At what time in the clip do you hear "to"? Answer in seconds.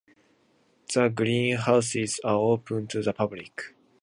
2.87-3.03